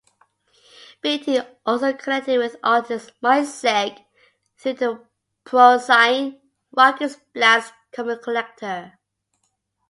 [1.03, 4.03] Beatty also connected with artist Mike Zeck,
[4.57, 5.05] through the
[5.45, 6.41] "pro-zine"
[6.75, 8.97] "Rocket's Blast Comicollector".